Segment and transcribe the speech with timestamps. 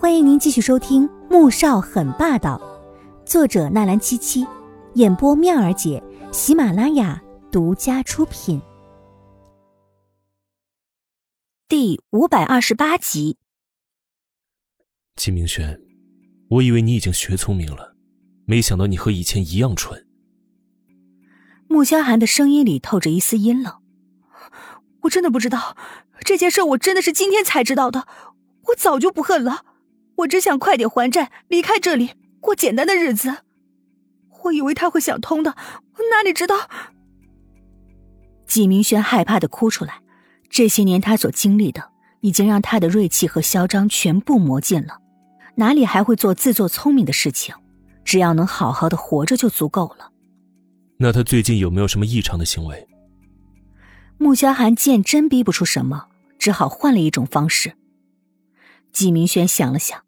[0.00, 2.56] 欢迎您继续收听《穆少很霸道》，
[3.28, 4.46] 作者纳兰七七，
[4.94, 6.00] 演播妙儿姐，
[6.32, 8.62] 喜马拉雅独家出品。
[11.66, 13.38] 第五百二十八集。
[15.16, 15.80] 金明轩，
[16.48, 17.96] 我以为你已经学聪明了，
[18.44, 20.06] 没想到你和以前一样蠢。
[21.66, 23.74] 穆萧寒的声音里透着一丝阴冷。
[25.02, 25.76] 我真的不知道
[26.20, 28.06] 这件事，我真的是今天才知道的。
[28.68, 29.64] 我早就不恨了。
[30.18, 33.38] 我只想快点还债，离开这里，过简单的日子。
[34.44, 36.68] 我以为他会想通的，我哪里知道？
[38.46, 40.00] 纪明轩害怕的哭出来。
[40.48, 41.90] 这些年他所经历的，
[42.20, 44.98] 已经让他的锐气和嚣张全部磨尽了，
[45.56, 47.54] 哪里还会做自作聪明的事情？
[48.04, 50.10] 只要能好好的活着就足够了。
[50.96, 52.88] 那他最近有没有什么异常的行为？
[54.16, 56.06] 穆萧寒见真逼不出什么，
[56.38, 57.74] 只好换了一种方式。
[58.90, 60.02] 纪明轩想了想。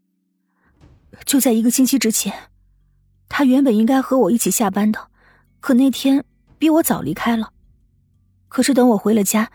[1.24, 2.50] 就在一个星期之前，
[3.28, 5.08] 他原本应该和我一起下班的，
[5.60, 6.24] 可那天
[6.58, 7.52] 比我早离开了。
[8.48, 9.50] 可是等我回了家，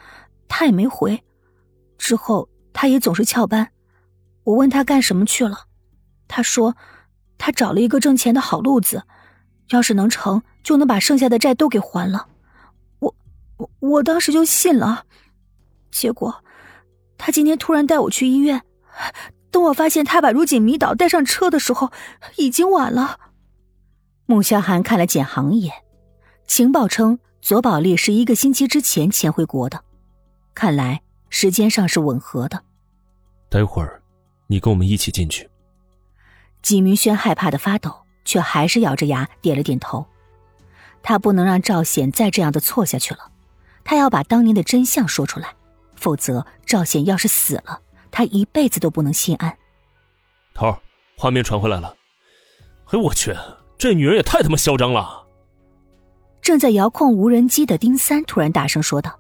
[0.47, 1.23] 他也没回。
[1.97, 3.71] 之后他也总是翘班。
[4.43, 5.65] 我问他干什么去了，
[6.27, 6.77] 他说
[7.37, 9.03] 他找了一个挣钱的好路子，
[9.69, 12.27] 要是能成，就能把剩下的债都给还了。
[12.99, 13.15] 我
[13.57, 15.05] 我我当时就信了。
[15.91, 16.43] 结果
[17.17, 18.61] 他今天突然带我去医院。
[19.55, 21.89] 等我发现他把如锦迷倒带上车的时候，
[22.35, 23.21] 已经晚了。
[24.25, 25.73] 穆萧寒看了简航一眼，
[26.45, 29.81] 情报称左宝丽是一个星期之前潜回国的，
[30.53, 32.61] 看来时间上是吻合的。
[33.47, 34.01] 待会儿，
[34.47, 35.49] 你跟我们一起进去。
[36.61, 37.95] 纪明轩害怕的发抖，
[38.25, 40.05] 却还是咬着牙点了点头。
[41.01, 43.31] 他不能让赵显再这样的错下去了，
[43.85, 45.55] 他要把当年的真相说出来，
[45.95, 47.83] 否则赵显要是死了。
[48.15, 49.57] 他一辈子都不能心安。
[50.53, 50.79] 头儿，
[51.17, 51.93] 画面传回来了。
[52.85, 53.35] 哎，我去，
[53.77, 55.27] 这女人也太他妈嚣张了！
[56.41, 59.19] 正在遥控无人机的丁三突然大声说道。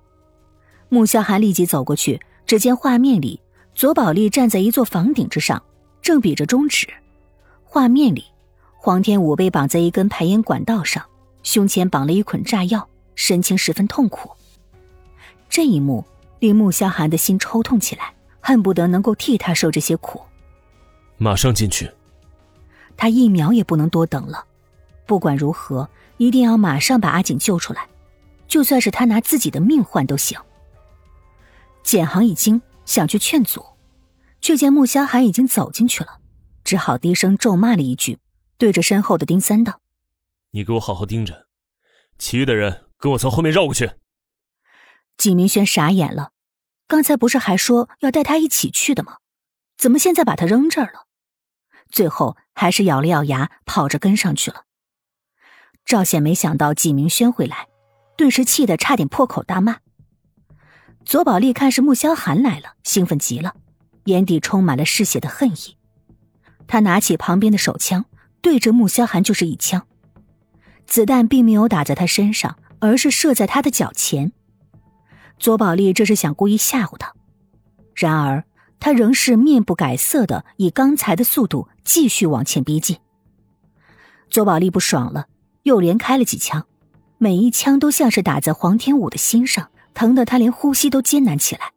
[0.87, 3.41] 穆萧寒立即走过去，只见画面里
[3.73, 5.61] 左宝丽站在一座房顶之上，
[6.01, 6.87] 正比着中指。
[7.65, 8.23] 画面里，
[8.77, 11.03] 黄天武被绑在一根排烟管道上，
[11.43, 14.31] 胸前绑了一捆炸药，神情十分痛苦。
[15.49, 16.05] 这一幕
[16.39, 18.14] 令穆萧寒的心抽痛起来。
[18.45, 20.21] 恨不得能够替他受这些苦。
[21.17, 21.91] 马上进去。
[22.95, 24.45] 他一秒也不能多等了。
[25.07, 27.87] 不管如何，一定要马上把阿锦救出来，
[28.47, 30.39] 就算是他拿自己的命换都行。
[31.81, 33.65] 简航一惊，想去劝阻，
[34.41, 36.19] 却见穆萧寒已经走进去了，
[36.63, 38.19] 只好低声咒骂了一句，
[38.59, 39.81] 对着身后的丁三道
[40.51, 41.47] ：“你给我好好盯着，
[42.19, 43.89] 其余的人跟我从后面绕过去。”
[45.17, 46.33] 纪明轩傻眼了。
[46.87, 49.17] 刚才不是还说要带他一起去的吗？
[49.77, 51.07] 怎么现在把他扔这儿了？
[51.89, 54.65] 最后还是咬了咬牙，跑着跟上去了。
[55.85, 57.67] 赵显没想到纪明轩会来，
[58.17, 59.77] 顿时气得差点破口大骂。
[61.03, 63.55] 左宝丽看是穆萧寒来了，兴奋极了，
[64.05, 65.77] 眼底充满了嗜血的恨意。
[66.67, 68.05] 他拿起旁边的手枪，
[68.41, 69.85] 对着穆萧寒就是一枪，
[70.87, 74.31] 子弹并没有打在他身上，而是射在他的脚前。
[75.37, 77.13] 左宝丽这是想故意吓唬他，
[77.93, 78.43] 然而
[78.79, 82.97] 他仍是面不改色的以刚才的速度继续往前逼近。
[84.29, 85.27] 左宝丽不爽了，
[85.63, 86.65] 又连开了几枪，
[87.17, 91.73] 每一枪都像是打在黄天武的心上，疼得他连呼吸都艰难起来。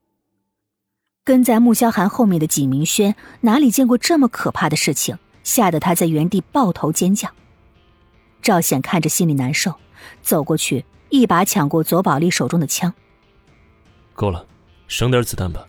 [1.25, 7.29] 跟在穆萧寒后面的纪明轩哪里见过这么可怕的事情，吓得他在原地抱头尖叫。
[8.41, 9.75] 赵显看着心里难受，
[10.23, 12.95] 走过去一把抢过左宝丽手中的枪。
[14.19, 14.45] 够了，
[14.89, 15.65] 省点子弹吧。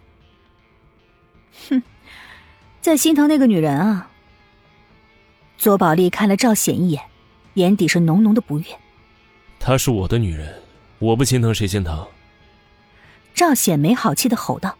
[1.69, 1.83] 哼，
[2.81, 4.09] 在心疼那个女人啊。
[5.55, 7.03] 左宝丽看了赵显一眼，
[7.53, 8.65] 眼底是浓浓的不悦。
[9.59, 10.63] 她是我的女人，
[10.97, 12.07] 我不心疼谁心疼？
[13.35, 14.75] 赵显没好气的吼道。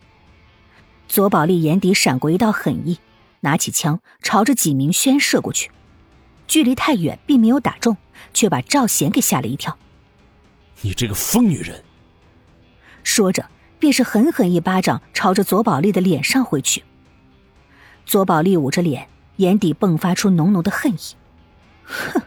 [1.07, 2.97] 左宝丽眼底闪过一道狠意，
[3.41, 5.69] 拿起枪朝着纪明轩射过去，
[6.48, 7.95] 距离太远，并没有打中，
[8.33, 9.77] 却把赵显给吓了一跳。
[10.81, 11.83] 你这个疯女人！
[13.04, 13.45] 说着。
[13.80, 16.84] 便是狠狠一巴掌朝着左宝丽的脸上挥去。
[18.06, 21.16] 左宝丽捂着脸，眼底迸发出浓浓的恨意
[21.86, 22.22] ：“哼，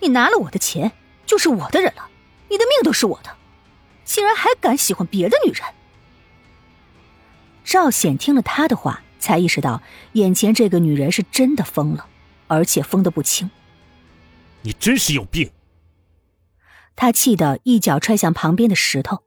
[0.00, 0.92] 你拿了我的钱，
[1.24, 2.08] 就是我的人了，
[2.50, 3.36] 你的命都是我的，
[4.04, 5.62] 竟然还敢喜欢别的女人！”
[7.64, 12.06] 赵显听了他的话，才意识到眼前这个女人是真的疯了，
[12.46, 13.50] 而且疯得不轻。
[14.62, 15.50] 你真是有病！
[16.96, 19.22] 他气得一脚踹向旁边的石头。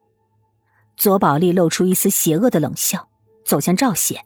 [1.01, 3.09] 左宝丽露出一丝邪恶的冷笑，
[3.43, 4.23] 走向赵显，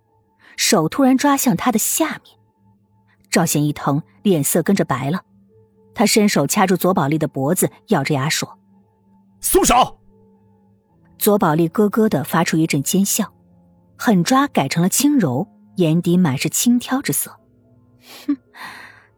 [0.58, 2.38] 手突然抓向他的下面。
[3.32, 5.22] 赵显一疼，脸色跟着白了。
[5.94, 8.60] 他伸手掐住左宝莉的脖子，咬着牙说
[9.40, 10.00] ：“松手！”
[11.18, 13.34] 左宝丽咯咯的发出一阵尖笑，
[13.98, 17.40] 狠抓改成了轻柔，眼底满是轻佻之色。
[18.28, 18.36] 哼，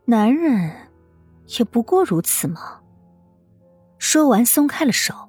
[0.05, 0.91] 男人
[1.57, 2.81] 也不过如此嘛。
[3.97, 5.26] 说完，松开了手。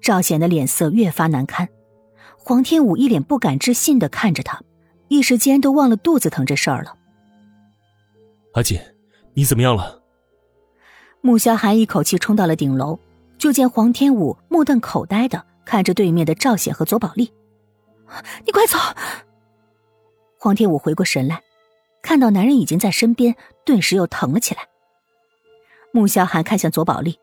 [0.00, 1.68] 赵显的脸色越发难堪，
[2.38, 4.62] 黄天武一脸不敢置信的看着他，
[5.08, 6.96] 一时间都忘了肚子疼这事儿了。
[8.54, 8.80] 阿锦，
[9.34, 10.02] 你怎么样了？
[11.20, 12.98] 穆萧寒一口气冲到了顶楼，
[13.38, 17.32] 就见黄天武目瞪口呆的看着对面的赵显和左宝丽。
[18.44, 18.78] 你快走！
[20.38, 21.42] 黄天武回过神来，
[22.02, 24.62] 看到男人已经在身边，顿时又疼了起来。
[25.92, 27.18] 穆萧寒看向左宝丽：“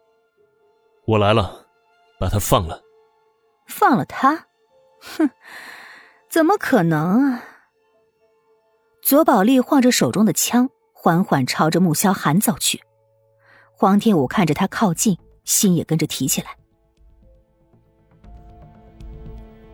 [1.07, 1.66] 我来了，
[2.19, 2.81] 把他放了。”
[3.67, 4.47] 放了他？
[5.01, 5.29] 哼，
[6.29, 7.43] 怎么可能啊！
[9.01, 10.69] 左宝丽晃着手中的枪。
[10.99, 12.81] 缓缓朝着穆萧寒走去，
[13.71, 16.57] 黄天武看着他靠近，心也跟着提起来。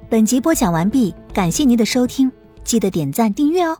[0.09, 2.29] 本集播讲完毕，感谢您的收听，
[2.65, 3.79] 记得点赞订阅哦。